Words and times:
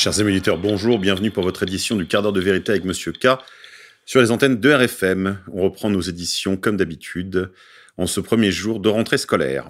Chers 0.00 0.18
amis 0.18 0.40
bonjour, 0.62 0.98
bienvenue 0.98 1.30
pour 1.30 1.42
votre 1.42 1.62
édition 1.62 1.94
du 1.94 2.06
quart 2.06 2.22
d'heure 2.22 2.32
de 2.32 2.40
vérité 2.40 2.72
avec 2.72 2.84
Monsieur 2.84 3.12
K 3.12 3.36
sur 4.06 4.22
les 4.22 4.30
antennes 4.30 4.58
de 4.58 4.72
RFM. 4.72 5.40
On 5.52 5.60
reprend 5.60 5.90
nos 5.90 6.00
éditions 6.00 6.56
comme 6.56 6.78
d'habitude 6.78 7.52
en 7.98 8.06
ce 8.06 8.20
premier 8.20 8.50
jour 8.50 8.80
de 8.80 8.88
rentrée 8.88 9.18
scolaire. 9.18 9.66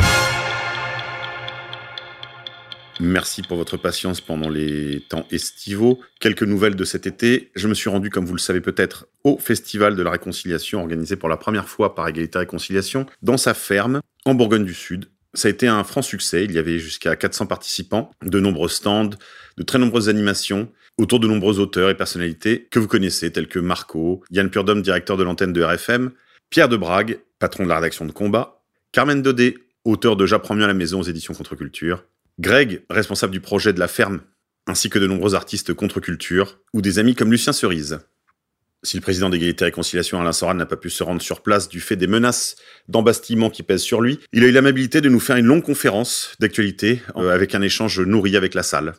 Merci 3.01 3.43
pour 3.43 3.57
votre 3.57 3.77
patience 3.77 4.21
pendant 4.21 4.49
les 4.49 5.01
temps 5.09 5.27
estivaux. 5.33 5.99
Quelques 6.21 6.45
nouvelles 6.45 6.77
de 6.77 6.85
cet 6.85 7.09
été. 7.09 7.51
Je 7.57 7.67
me 7.67 7.75
suis 7.75 7.91
rendu, 7.91 8.09
comme 8.09 8.25
vous 8.25 8.35
le 8.35 8.39
savez 8.39 8.61
peut-être, 8.61 9.09
au 9.25 9.37
Festival 9.37 9.97
de 9.97 10.03
la 10.05 10.13
Réconciliation 10.13 10.79
organisé 10.79 11.17
pour 11.17 11.29
la 11.29 11.39
première 11.39 11.69
fois 11.69 11.97
par 11.97 12.07
Égalité 12.07 12.39
Réconciliation 12.39 13.05
dans 13.23 13.37
sa 13.37 13.53
ferme 13.53 14.01
en 14.25 14.35
Bourgogne 14.35 14.65
du 14.65 14.75
Sud. 14.75 15.07
Ça 15.35 15.49
a 15.49 15.51
été 15.51 15.69
un 15.69 15.85
franc 15.85 16.03
succès. 16.03 16.45
Il 16.45 16.53
y 16.53 16.59
avait 16.59 16.79
jusqu'à 16.79 17.17
400 17.17 17.47
participants, 17.47 18.11
de 18.23 18.41
nombreux 18.41 18.69
stands, 18.69 19.11
de 19.57 19.63
très 19.63 19.79
nombreuses 19.79 20.09
animations 20.09 20.69
autour 20.99 21.21
de 21.21 21.27
nombreux 21.27 21.59
auteurs 21.59 21.91
et 21.91 21.97
personnalités 21.97 22.69
que 22.71 22.79
vous 22.79 22.89
connaissez, 22.89 23.31
tels 23.31 23.49
que 23.49 23.59
Marco, 23.59 24.23
Yann 24.31 24.51
Purdom, 24.51 24.83
directeur 24.83 25.17
de 25.17 25.23
l'antenne 25.23 25.53
de 25.53 25.63
RFM, 25.63 26.11
Pierre 26.51 26.69
de 26.69 26.77
Brague, 26.77 27.21
patron 27.39 27.65
de 27.65 27.69
la 27.69 27.77
rédaction 27.77 28.05
de 28.05 28.13
Combat, 28.13 28.63
Carmen 28.93 29.23
Dodé, 29.23 29.57
auteur 29.85 30.17
de 30.17 30.27
J'apprends 30.27 30.55
mieux 30.55 30.65
à 30.65 30.69
la 30.69 30.75
maison 30.75 31.01
aux 31.01 31.05
éditions 31.05 31.33
Contre-Culture, 31.33 32.05
Greg, 32.39 32.83
responsable 32.91 33.33
du 33.33 33.41
projet 33.41 33.73
de 33.73 33.81
la 33.81 33.89
ferme, 33.89 34.21
ainsi 34.67 34.91
que 34.91 34.99
de 34.99 35.07
nombreux 35.07 35.35
artistes 35.35 35.75
contre-culture, 35.75 36.59
ou 36.75 36.83
des 36.83 36.99
amis 36.99 37.15
comme 37.15 37.31
Lucien 37.31 37.53
Cerise. 37.53 38.01
Si 38.83 38.97
le 38.97 39.03
président 39.03 39.29
d'égalité 39.29 39.65
et 39.65 39.67
réconciliation 39.67 40.21
Alain 40.21 40.33
Soral 40.33 40.57
n'a 40.57 40.65
pas 40.65 40.77
pu 40.77 40.89
se 40.89 41.03
rendre 41.03 41.21
sur 41.21 41.43
place 41.43 41.69
du 41.69 41.81
fait 41.81 41.97
des 41.97 42.07
menaces 42.07 42.57
d'embastillement 42.89 43.51
qui 43.51 43.63
pèsent 43.63 43.83
sur 43.83 44.01
lui, 44.01 44.19
il 44.33 44.43
a 44.43 44.47
eu 44.47 44.53
l'amabilité 44.53 45.03
de 45.03 45.11
nous 45.11 45.21
faire 45.21 45.37
une 45.37 45.45
longue 45.45 45.63
conférence 45.63 46.35
d'actualité 46.41 47.03
euh, 47.17 47.29
avec 47.31 47.55
un 47.55 47.61
échange 47.61 48.01
nourri 48.01 48.37
avec 48.37 48.55
la 48.55 48.63
salle. 48.63 48.95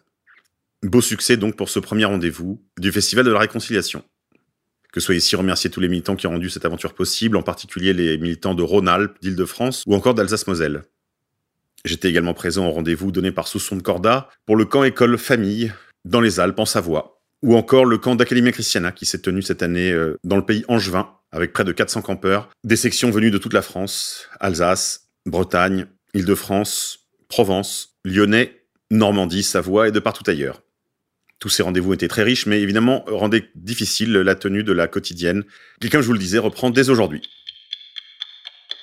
Beau 0.84 1.02
succès 1.02 1.36
donc 1.36 1.56
pour 1.56 1.70
ce 1.70 1.80
premier 1.80 2.06
rendez-vous 2.06 2.62
du 2.80 2.92
Festival 2.92 3.26
de 3.26 3.32
la 3.32 3.40
Réconciliation. 3.40 4.04
Que 4.94 5.00
soyez 5.00 5.18
ici 5.18 5.36
remercier 5.36 5.72
tous 5.72 5.80
les 5.80 5.88
militants 5.88 6.16
qui 6.16 6.28
ont 6.28 6.32
rendu 6.32 6.50
cette 6.50 6.66
aventure 6.66 6.94
possible, 6.94 7.36
en 7.38 7.44
particulier 7.44 7.94
les 7.94 8.20
militants 8.20 8.54
de 8.54 8.62
Rhône-Alpes, 8.62 9.16
d'Île-de-France 9.22 9.84
ou 9.88 9.96
encore 9.96 10.14
d'Alsace-Moselle. 10.14 10.84
J'étais 11.86 12.10
également 12.10 12.36
présent 12.36 12.68
au 12.68 12.72
rendez-vous 12.72 13.12
donné 13.12 13.32
par 13.32 13.48
Sousson 13.48 13.78
de 13.78 13.82
Corda 13.82 14.30
pour 14.46 14.56
le 14.56 14.66
camp 14.66 14.84
école 14.84 15.18
famille 15.18 15.74
dans 16.06 16.22
les 16.22 16.40
Alpes 16.40 16.60
en 16.60 16.66
Savoie, 16.66 17.11
ou 17.42 17.56
encore 17.56 17.86
le 17.86 17.98
camp 17.98 18.16
d'Academia 18.16 18.52
Christiana 18.52 18.92
qui 18.92 19.06
s'est 19.06 19.22
tenu 19.22 19.42
cette 19.42 19.64
année 19.64 19.92
euh, 19.92 20.18
dans 20.24 20.36
le 20.36 20.46
pays 20.46 20.64
angevin 20.68 21.10
avec 21.32 21.54
près 21.54 21.64
de 21.64 21.72
400 21.72 22.02
campeurs, 22.02 22.50
des 22.64 22.76
sections 22.76 23.10
venues 23.10 23.32
de 23.32 23.38
toute 23.38 23.54
la 23.54 23.62
France, 23.62 24.28
Alsace, 24.40 25.10
Bretagne, 25.26 25.88
Île-de-France, 26.14 27.08
Provence, 27.30 27.98
Lyonnais, 28.04 28.64
Normandie, 28.92 29.44
Savoie 29.44 29.88
et 29.88 29.92
de 29.92 30.00
partout 30.00 30.30
ailleurs. 30.30 30.62
Tous 31.40 31.50
ces 31.50 31.64
rendez-vous 31.64 31.94
étaient 31.94 32.10
très 32.10 32.24
riches, 32.24 32.46
mais 32.46 32.62
évidemment 32.62 33.04
rendaient 33.08 33.50
difficile 33.56 34.12
la 34.12 34.36
tenue 34.36 34.64
de 34.64 34.74
la 34.74 34.88
quotidienne, 34.88 35.44
qui, 35.80 35.90
comme 35.90 36.02
je 36.02 36.08
vous 36.08 36.14
le 36.14 36.20
disais, 36.20 36.38
reprend 36.38 36.70
dès 36.70 36.90
aujourd'hui. 36.90 37.22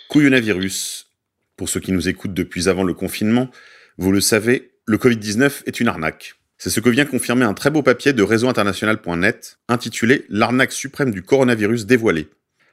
Couillonavirus, 0.09 1.13
pour 1.57 1.69
ceux 1.69 1.81
qui 1.81 1.93
nous 1.93 2.09
écoutent 2.09 2.35
depuis 2.35 2.69
avant 2.69 2.83
le 2.83 2.95
confinement, 2.95 3.51
vous 3.99 4.11
le 4.11 4.21
savez, 4.21 4.73
le 4.87 4.97
Covid-19 4.97 5.65
est 5.67 5.81
une 5.81 5.89
arnaque. 5.89 6.38
C'est 6.61 6.71
ce 6.71 6.81
que 6.81 6.91
vient 6.91 7.05
confirmer 7.05 7.45
un 7.45 7.55
très 7.55 7.71
beau 7.71 7.83
papier 7.83 8.13
de 8.13 8.23
réseauinternational.net 8.25 9.59
intitulé 9.69 10.25
L'arnaque 10.29 10.73
suprême 10.73 11.13
du 11.13 11.23
coronavirus 11.23 11.87
dévoilée. 11.87 12.29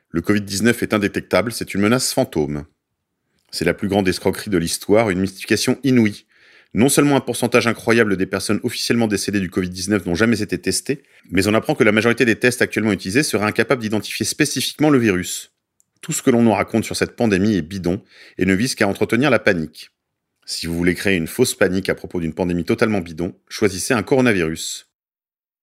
Le 0.10 0.22
Covid-19 0.22 0.82
est 0.82 0.94
indétectable, 0.96 1.52
c'est 1.52 1.76
une 1.76 1.82
menace 1.82 2.12
fantôme. 2.12 2.66
C'est 3.52 3.64
la 3.64 3.76
plus 3.76 3.88
grande 3.88 4.08
escroquerie 4.08 4.50
de 4.50 4.58
l'histoire, 4.58 5.12
une 5.12 5.20
mystification 5.20 5.78
inouïe. 5.84 6.26
Non 6.74 6.90
seulement 6.90 7.16
un 7.16 7.22
pourcentage 7.22 7.68
incroyable 7.68 8.18
des 8.18 8.26
personnes 8.26 8.60
officiellement 8.64 9.08
décédées 9.08 9.40
du 9.40 9.50
Covid-19 9.50 10.08
n'ont 10.08 10.16
jamais 10.16 10.42
été 10.42 10.58
testées, 10.58 11.04
mais 11.30 11.48
on 11.48 11.54
apprend 11.54 11.76
que 11.76 11.84
la 11.84 11.92
majorité 11.92 12.26
des 12.26 12.38
tests 12.38 12.64
actuellement 12.64 12.92
utilisés 12.92 13.22
seraient 13.22 13.46
incapables 13.46 13.84
d'identifier 13.84 14.26
spécifiquement 14.26 14.90
le 14.90 14.98
virus. 14.98 15.54
Tout 16.02 16.12
ce 16.12 16.24
que 16.24 16.32
l'on 16.32 16.42
nous 16.42 16.54
raconte 16.54 16.86
sur 16.86 16.96
cette 16.96 17.16
pandémie 17.16 17.56
est 17.56 17.62
bidon 17.62 18.02
et 18.40 18.46
ne 18.46 18.56
vise 18.56 18.74
qu'à 18.74 18.88
entretenir 18.88 19.30
la 19.30 19.40
panique. 19.40 19.92
Si 20.46 20.68
vous 20.68 20.78
voulez 20.78 20.96
créer 20.96 21.18
une 21.18 21.28
fausse 21.28 21.56
panique 21.56 21.90
à 21.90 21.96
propos 21.96 22.20
d'une 22.20 22.34
pandémie 22.34 22.66
totalement 22.66 23.02
bidon, 23.02 23.36
choisissez 23.50 23.94
un 23.94 24.04
coronavirus. 24.04 24.88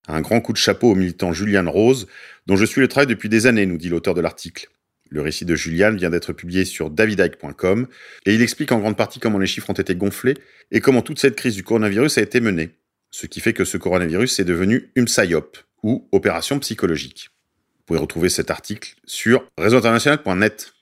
Un 0.09 0.21
grand 0.21 0.41
coup 0.41 0.53
de 0.53 0.59
chapeau 0.59 0.91
au 0.91 0.95
militant 0.97 1.33
Julian 1.33 1.71
Rose, 1.71 2.09
dont 2.47 2.57
je 2.57 2.65
suis 2.65 2.81
le 2.81 2.89
travail 2.89 3.07
depuis 3.07 3.29
des 3.29 3.47
années, 3.47 3.67
nous 3.67 3.79
dit 3.79 3.89
l'auteur 3.89 4.15
de 4.15 4.21
l'article. 4.21 4.69
Le 5.09 5.21
récit 5.21 5.45
de 5.45 5.55
Julian 5.55 5.95
vient 5.95 6.11
d'être 6.11 6.33
publié 6.33 6.65
sur 6.65 6.91
davidike.com 6.91 7.87
et 8.27 8.35
il 8.35 8.43
explique 8.43 8.73
en 8.73 8.81
grande 8.81 8.97
partie 8.97 9.21
comment 9.21 9.39
les 9.39 9.47
chiffres 9.47 9.71
ont 9.71 9.75
été 9.75 9.95
gonflés 9.95 10.39
et 10.71 10.81
comment 10.81 11.03
toute 11.03 11.19
cette 11.19 11.37
crise 11.37 11.55
du 11.55 11.63
coronavirus 11.63 12.19
a 12.19 12.23
été 12.23 12.41
menée. 12.41 12.71
Ce 13.11 13.27
qui 13.27 13.41
fait 13.41 13.53
que 13.53 13.65
ce 13.65 13.77
coronavirus 13.77 14.41
est 14.41 14.45
devenu 14.45 14.91
une 14.97 15.05
PSYOP, 15.05 15.59
ou 15.83 16.09
opération 16.13 16.59
psychologique. 16.59 17.31
Vous 17.79 17.85
pouvez 17.87 17.99
retrouver 17.99 18.29
cet 18.29 18.51
article 18.51 18.95
sur 19.05 19.47
réseauinternational.net. 19.59 20.73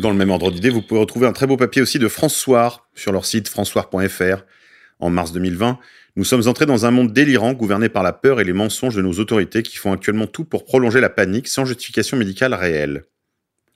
Dans 0.00 0.10
le 0.10 0.16
même 0.16 0.30
ordre 0.30 0.50
d'idée, 0.50 0.70
vous 0.70 0.80
pouvez 0.80 0.98
retrouver 0.98 1.26
un 1.26 1.34
très 1.34 1.46
beau 1.46 1.58
papier 1.58 1.82
aussi 1.82 1.98
de 1.98 2.08
François 2.08 2.88
sur 2.94 3.12
leur 3.12 3.26
site 3.26 3.50
françois.fr. 3.50 4.44
En 4.98 5.10
mars 5.10 5.30
2020, 5.32 5.78
nous 6.16 6.24
sommes 6.24 6.48
entrés 6.48 6.64
dans 6.64 6.86
un 6.86 6.90
monde 6.90 7.12
délirant 7.12 7.52
gouverné 7.52 7.90
par 7.90 8.02
la 8.02 8.14
peur 8.14 8.40
et 8.40 8.44
les 8.44 8.54
mensonges 8.54 8.94
de 8.94 9.02
nos 9.02 9.12
autorités 9.18 9.62
qui 9.62 9.76
font 9.76 9.92
actuellement 9.92 10.26
tout 10.26 10.46
pour 10.46 10.64
prolonger 10.64 11.00
la 11.00 11.10
panique 11.10 11.48
sans 11.48 11.66
justification 11.66 12.16
médicale 12.16 12.54
réelle. 12.54 13.04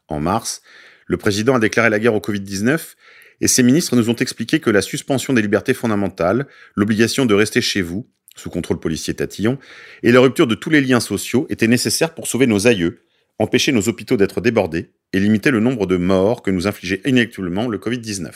En 0.08 0.18
mars, 0.18 0.62
le 1.06 1.18
président 1.18 1.56
a 1.56 1.58
déclaré 1.58 1.90
la 1.90 1.98
guerre 1.98 2.14
au 2.14 2.20
Covid-19 2.20 2.94
et 3.42 3.46
ses 3.48 3.62
ministres 3.62 3.94
nous 3.94 4.08
ont 4.08 4.16
expliqué 4.16 4.60
que 4.60 4.70
la 4.70 4.80
suspension 4.80 5.34
des 5.34 5.42
libertés 5.42 5.74
fondamentales, 5.74 6.46
l'obligation 6.74 7.26
de 7.26 7.34
rester 7.34 7.60
chez 7.60 7.82
vous, 7.82 8.08
sous 8.34 8.48
contrôle 8.48 8.80
policier 8.80 9.12
tatillon, 9.12 9.58
et 10.02 10.10
la 10.10 10.20
rupture 10.20 10.46
de 10.46 10.54
tous 10.54 10.70
les 10.70 10.80
liens 10.80 11.00
sociaux 11.00 11.46
étaient 11.50 11.68
nécessaires 11.68 12.14
pour 12.14 12.28
sauver 12.28 12.46
nos 12.46 12.66
aïeux, 12.66 13.02
empêcher 13.38 13.72
nos 13.72 13.88
hôpitaux 13.88 14.16
d'être 14.16 14.40
débordés 14.40 14.92
et 15.12 15.20
limiter 15.20 15.50
le 15.50 15.60
nombre 15.60 15.86
de 15.86 15.96
morts 15.96 16.42
que 16.42 16.50
nous 16.50 16.66
infligeait 16.66 17.00
inéluctablement 17.04 17.68
le 17.68 17.78
Covid-19. 17.78 18.30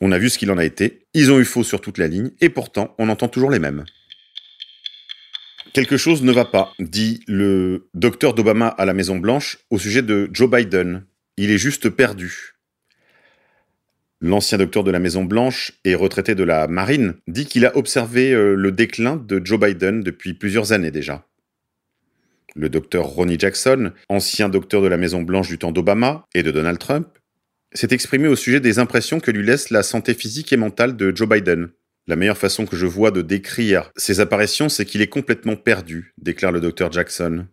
On 0.00 0.12
a 0.12 0.18
vu 0.18 0.30
ce 0.30 0.38
qu'il 0.38 0.50
en 0.50 0.58
a 0.58 0.64
été, 0.64 1.06
ils 1.14 1.30
ont 1.30 1.38
eu 1.38 1.44
faux 1.44 1.62
sur 1.62 1.80
toute 1.80 1.98
la 1.98 2.08
ligne, 2.08 2.30
et 2.40 2.48
pourtant 2.48 2.94
on 2.98 3.08
entend 3.08 3.28
toujours 3.28 3.50
les 3.50 3.58
mêmes. 3.58 3.84
Quelque 5.72 5.96
chose 5.96 6.22
ne 6.22 6.32
va 6.32 6.44
pas, 6.44 6.72
dit 6.80 7.22
le 7.28 7.88
docteur 7.94 8.34
d'Obama 8.34 8.68
à 8.68 8.84
la 8.84 8.94
Maison 8.94 9.18
Blanche 9.18 9.58
au 9.70 9.78
sujet 9.78 10.02
de 10.02 10.28
Joe 10.32 10.50
Biden. 10.50 11.04
Il 11.36 11.50
est 11.50 11.58
juste 11.58 11.90
perdu. 11.90 12.56
L'ancien 14.20 14.58
docteur 14.58 14.84
de 14.84 14.90
la 14.90 14.98
Maison 14.98 15.24
Blanche 15.24 15.72
et 15.84 15.94
retraité 15.94 16.34
de 16.34 16.42
la 16.42 16.66
Marine 16.66 17.14
dit 17.28 17.46
qu'il 17.46 17.64
a 17.64 17.76
observé 17.76 18.32
euh, 18.32 18.54
le 18.54 18.72
déclin 18.72 19.16
de 19.16 19.40
Joe 19.42 19.60
Biden 19.60 20.02
depuis 20.02 20.34
plusieurs 20.34 20.72
années 20.72 20.90
déjà. 20.90 21.24
Le 22.56 22.68
docteur 22.68 23.04
Ronnie 23.04 23.38
Jackson, 23.38 23.92
ancien 24.08 24.48
docteur 24.48 24.82
de 24.82 24.88
la 24.88 24.96
Maison 24.96 25.22
Blanche 25.22 25.48
du 25.48 25.58
temps 25.58 25.72
d'Obama 25.72 26.26
et 26.34 26.42
de 26.42 26.50
Donald 26.50 26.78
Trump, 26.78 27.06
s'est 27.72 27.88
exprimé 27.92 28.26
au 28.26 28.36
sujet 28.36 28.60
des 28.60 28.78
impressions 28.78 29.20
que 29.20 29.30
lui 29.30 29.44
laisse 29.44 29.70
la 29.70 29.82
santé 29.82 30.14
physique 30.14 30.52
et 30.52 30.56
mentale 30.56 30.96
de 30.96 31.14
Joe 31.14 31.28
Biden. 31.28 31.68
La 32.08 32.16
meilleure 32.16 32.38
façon 32.38 32.66
que 32.66 32.76
je 32.76 32.86
vois 32.86 33.12
de 33.12 33.22
décrire 33.22 33.92
ses 33.96 34.18
apparitions, 34.18 34.68
c'est 34.68 34.84
qu'il 34.84 35.00
est 35.00 35.06
complètement 35.06 35.54
perdu, 35.54 36.12
déclare 36.18 36.50
le 36.50 36.60
docteur 36.60 36.90
Jackson. 36.90 37.46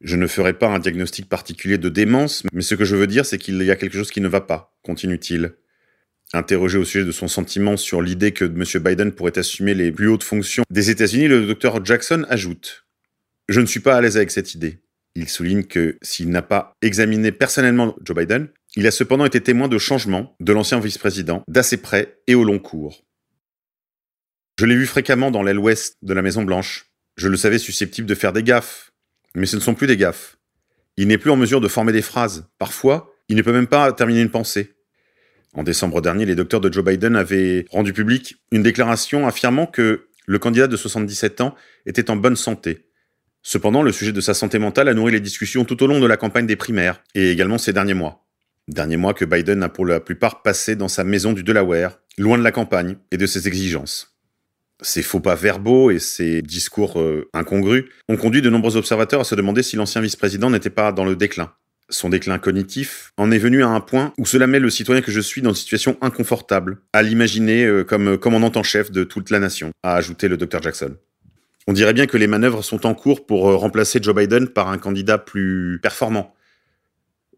Je 0.00 0.16
ne 0.16 0.26
ferai 0.26 0.54
pas 0.54 0.68
un 0.68 0.78
diagnostic 0.78 1.28
particulier 1.28 1.76
de 1.76 1.90
démence, 1.90 2.42
mais 2.54 2.62
ce 2.62 2.74
que 2.74 2.86
je 2.86 2.96
veux 2.96 3.06
dire, 3.06 3.26
c'est 3.26 3.36
qu'il 3.36 3.62
y 3.62 3.70
a 3.70 3.76
quelque 3.76 3.98
chose 3.98 4.10
qui 4.10 4.22
ne 4.22 4.28
va 4.28 4.40
pas, 4.40 4.74
continue-t-il. 4.82 5.52
Interrogé 6.32 6.78
au 6.78 6.84
sujet 6.84 7.04
de 7.04 7.12
son 7.12 7.28
sentiment 7.28 7.76
sur 7.76 8.00
l'idée 8.00 8.32
que 8.32 8.46
M. 8.46 8.64
Biden 8.82 9.12
pourrait 9.12 9.36
assumer 9.36 9.74
les 9.74 9.92
plus 9.92 10.08
hautes 10.08 10.22
fonctions 10.22 10.62
des 10.70 10.88
États-Unis, 10.88 11.28
le 11.28 11.44
Dr 11.44 11.84
Jackson 11.84 12.24
ajoute 12.30 12.86
Je 13.50 13.60
ne 13.60 13.66
suis 13.66 13.80
pas 13.80 13.96
à 13.96 14.00
l'aise 14.00 14.16
avec 14.16 14.30
cette 14.30 14.54
idée. 14.54 14.78
Il 15.16 15.28
souligne 15.28 15.64
que 15.64 15.98
s'il 16.02 16.30
n'a 16.30 16.40
pas 16.40 16.76
examiné 16.82 17.32
personnellement 17.32 17.96
Joe 18.00 18.16
Biden, 18.16 18.46
il 18.76 18.86
a 18.86 18.92
cependant 18.92 19.24
été 19.24 19.40
témoin 19.40 19.66
de 19.66 19.76
changements 19.76 20.36
de 20.38 20.52
l'ancien 20.52 20.78
vice-président 20.78 21.42
d'assez 21.48 21.78
près 21.78 22.20
et 22.28 22.36
au 22.36 22.44
long 22.44 22.60
cours. 22.60 23.04
Je 24.56 24.66
l'ai 24.66 24.76
vu 24.76 24.86
fréquemment 24.86 25.32
dans 25.32 25.42
l'aile 25.42 25.58
ouest 25.58 25.96
de 26.00 26.14
la 26.14 26.22
Maison 26.22 26.44
Blanche. 26.44 26.92
Je 27.16 27.26
le 27.26 27.36
savais 27.36 27.58
susceptible 27.58 28.06
de 28.06 28.14
faire 28.14 28.32
des 28.32 28.44
gaffes, 28.44 28.92
mais 29.34 29.46
ce 29.46 29.56
ne 29.56 29.60
sont 29.60 29.74
plus 29.74 29.88
des 29.88 29.96
gaffes. 29.96 30.38
Il 30.96 31.08
n'est 31.08 31.18
plus 31.18 31.32
en 31.32 31.36
mesure 31.36 31.60
de 31.60 31.66
former 31.66 31.92
des 31.92 32.02
phrases. 32.02 32.48
Parfois, 32.60 33.12
il 33.28 33.36
ne 33.36 33.42
peut 33.42 33.52
même 33.52 33.66
pas 33.66 33.92
terminer 33.92 34.20
une 34.20 34.30
pensée. 34.30 34.76
En 35.54 35.64
décembre 35.64 36.00
dernier, 36.00 36.24
les 36.24 36.36
docteurs 36.36 36.60
de 36.60 36.72
Joe 36.72 36.84
Biden 36.84 37.16
avaient 37.16 37.66
rendu 37.70 37.92
public 37.92 38.36
une 38.52 38.62
déclaration 38.62 39.26
affirmant 39.26 39.66
que 39.66 40.06
le 40.26 40.38
candidat 40.38 40.68
de 40.68 40.76
77 40.76 41.40
ans 41.40 41.56
était 41.84 42.10
en 42.10 42.16
bonne 42.16 42.36
santé. 42.36 42.86
Cependant, 43.42 43.82
le 43.82 43.92
sujet 43.92 44.12
de 44.12 44.20
sa 44.20 44.34
santé 44.34 44.58
mentale 44.58 44.88
a 44.88 44.94
nourri 44.94 45.12
les 45.12 45.20
discussions 45.20 45.64
tout 45.64 45.82
au 45.82 45.86
long 45.86 46.00
de 46.00 46.06
la 46.06 46.16
campagne 46.16 46.46
des 46.46 46.56
primaires 46.56 47.02
et 47.14 47.30
également 47.30 47.58
ces 47.58 47.72
derniers 47.72 47.94
mois. 47.94 48.26
Derniers 48.68 48.98
mois 48.98 49.14
que 49.14 49.24
Biden 49.24 49.62
a 49.62 49.68
pour 49.68 49.86
la 49.86 49.98
plupart 49.98 50.42
passé 50.42 50.76
dans 50.76 50.88
sa 50.88 51.04
maison 51.04 51.32
du 51.32 51.42
Delaware, 51.42 51.98
loin 52.18 52.38
de 52.38 52.44
la 52.44 52.52
campagne 52.52 52.96
et 53.10 53.16
de 53.16 53.26
ses 53.26 53.48
exigences. 53.48 54.14
Ces 54.82 55.02
faux 55.02 55.20
pas 55.20 55.34
verbaux 55.34 55.90
et 55.90 55.98
ces 55.98 56.42
discours 56.42 57.00
euh, 57.00 57.28
incongrus 57.34 57.84
ont 58.08 58.16
conduit 58.16 58.42
de 58.42 58.50
nombreux 58.50 58.76
observateurs 58.76 59.20
à 59.20 59.24
se 59.24 59.34
demander 59.34 59.62
si 59.62 59.76
l'ancien 59.76 60.00
vice-président 60.00 60.50
n'était 60.50 60.70
pas 60.70 60.92
dans 60.92 61.04
le 61.04 61.16
déclin. 61.16 61.52
son 61.92 62.08
déclin 62.08 62.38
cognitif, 62.38 63.10
en 63.16 63.32
est 63.32 63.38
venu 63.38 63.64
à 63.64 63.68
un 63.68 63.80
point 63.80 64.14
où 64.16 64.24
cela 64.24 64.46
met 64.46 64.60
le 64.60 64.70
citoyen 64.70 65.02
que 65.02 65.10
je 65.10 65.20
suis 65.20 65.42
dans 65.42 65.50
une 65.50 65.56
situation 65.56 65.98
inconfortable, 66.00 66.78
à 66.92 67.02
l'imaginer 67.02 67.64
euh, 67.64 67.82
comme 67.82 68.16
commandant 68.16 68.52
en 68.54 68.62
chef 68.62 68.92
de 68.92 69.02
toute 69.02 69.30
la 69.30 69.40
nation, 69.40 69.70
a 69.82 69.96
ajouté 69.96 70.28
le 70.28 70.36
Dr 70.36 70.62
Jackson. 70.62 70.96
On 71.66 71.72
dirait 71.72 71.92
bien 71.92 72.06
que 72.06 72.16
les 72.16 72.26
manœuvres 72.26 72.62
sont 72.62 72.86
en 72.86 72.94
cours 72.94 73.26
pour 73.26 73.48
euh, 73.48 73.56
remplacer 73.56 74.00
Joe 74.02 74.14
Biden 74.14 74.48
par 74.48 74.68
un 74.68 74.78
candidat 74.78 75.18
plus 75.18 75.78
performant. 75.82 76.34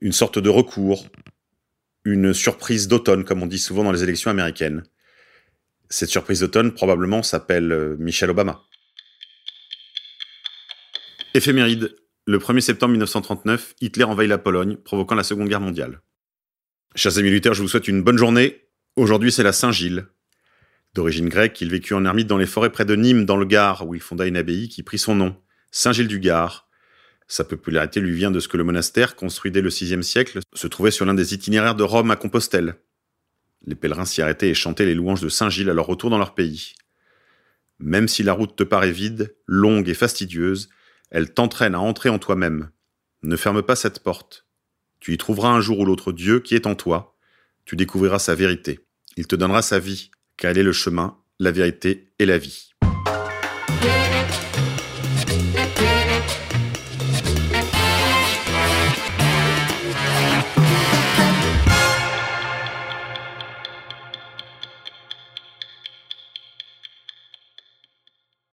Une 0.00 0.12
sorte 0.12 0.38
de 0.38 0.48
recours, 0.48 1.08
une 2.04 2.32
surprise 2.32 2.88
d'automne, 2.88 3.24
comme 3.24 3.42
on 3.42 3.46
dit 3.46 3.58
souvent 3.58 3.84
dans 3.84 3.92
les 3.92 4.02
élections 4.02 4.30
américaines. 4.30 4.84
Cette 5.90 6.08
surprise 6.08 6.40
d'automne 6.40 6.72
probablement 6.72 7.22
s'appelle 7.22 7.70
euh, 7.72 7.96
Michelle 7.98 8.30
Obama. 8.30 8.62
Éphéméride, 11.34 11.96
le 12.26 12.38
1er 12.38 12.60
septembre 12.60 12.92
1939, 12.92 13.74
Hitler 13.80 14.04
envahit 14.04 14.28
la 14.28 14.38
Pologne, 14.38 14.76
provoquant 14.76 15.14
la 15.14 15.24
Seconde 15.24 15.48
Guerre 15.48 15.60
mondiale. 15.60 16.00
Chers 16.94 17.18
amis 17.18 17.28
militaires, 17.28 17.54
je 17.54 17.62
vous 17.62 17.68
souhaite 17.68 17.88
une 17.88 18.02
bonne 18.02 18.18
journée. 18.18 18.68
Aujourd'hui, 18.96 19.32
c'est 19.32 19.42
la 19.42 19.52
Saint-Gilles. 19.52 20.06
D'origine 20.94 21.30
grecque, 21.30 21.60
il 21.62 21.70
vécut 21.70 21.94
en 21.94 22.04
ermite 22.04 22.26
dans 22.26 22.36
les 22.36 22.46
forêts 22.46 22.70
près 22.70 22.84
de 22.84 22.94
Nîmes, 22.94 23.24
dans 23.24 23.38
le 23.38 23.46
Gard, 23.46 23.86
où 23.86 23.94
il 23.94 24.00
fonda 24.00 24.26
une 24.26 24.36
abbaye 24.36 24.68
qui 24.68 24.82
prit 24.82 24.98
son 24.98 25.14
nom, 25.14 25.36
Saint-Gilles 25.70 26.08
du 26.08 26.20
Gard. 26.20 26.68
Sa 27.28 27.44
popularité 27.44 27.98
lui 28.00 28.12
vient 28.12 28.30
de 28.30 28.40
ce 28.40 28.48
que 28.48 28.58
le 28.58 28.64
monastère, 28.64 29.16
construit 29.16 29.50
dès 29.50 29.62
le 29.62 29.70
VIe 29.70 30.04
siècle, 30.04 30.40
se 30.52 30.66
trouvait 30.66 30.90
sur 30.90 31.06
l'un 31.06 31.14
des 31.14 31.32
itinéraires 31.32 31.74
de 31.74 31.82
Rome 31.82 32.10
à 32.10 32.16
Compostelle. 32.16 32.76
Les 33.64 33.74
pèlerins 33.74 34.04
s'y 34.04 34.20
arrêtaient 34.20 34.50
et 34.50 34.54
chantaient 34.54 34.84
les 34.84 34.94
louanges 34.94 35.22
de 35.22 35.30
Saint-Gilles 35.30 35.70
à 35.70 35.74
leur 35.74 35.86
retour 35.86 36.10
dans 36.10 36.18
leur 36.18 36.34
pays. 36.34 36.74
Même 37.78 38.06
si 38.06 38.22
la 38.22 38.34
route 38.34 38.54
te 38.54 38.62
paraît 38.62 38.92
vide, 38.92 39.34
longue 39.46 39.88
et 39.88 39.94
fastidieuse, 39.94 40.68
elle 41.10 41.32
t'entraîne 41.32 41.74
à 41.74 41.80
entrer 41.80 42.10
en 42.10 42.18
toi-même. 42.18 42.70
Ne 43.22 43.36
ferme 43.36 43.62
pas 43.62 43.76
cette 43.76 44.00
porte. 44.00 44.46
Tu 45.00 45.14
y 45.14 45.16
trouveras 45.16 45.50
un 45.50 45.60
jour 45.60 45.78
ou 45.78 45.84
l'autre 45.86 46.12
Dieu 46.12 46.40
qui 46.40 46.54
est 46.54 46.66
en 46.66 46.74
toi. 46.74 47.16
Tu 47.64 47.76
découvriras 47.76 48.18
sa 48.18 48.34
vérité. 48.34 48.80
Il 49.16 49.26
te 49.26 49.36
donnera 49.36 49.62
sa 49.62 49.78
vie, 49.78 50.10
car 50.42 50.58
est 50.58 50.64
le 50.64 50.72
chemin, 50.72 51.16
la 51.38 51.52
vérité 51.52 52.14
et 52.18 52.26
la 52.26 52.36
vie. 52.36 52.71